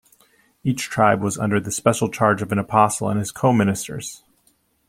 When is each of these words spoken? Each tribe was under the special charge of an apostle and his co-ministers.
Each 0.63 0.81
tribe 0.89 1.21
was 1.21 1.37
under 1.37 1.59
the 1.59 1.69
special 1.69 2.09
charge 2.09 2.41
of 2.41 2.51
an 2.51 2.57
apostle 2.57 3.07
and 3.07 3.19
his 3.19 3.31
co-ministers. 3.31 4.23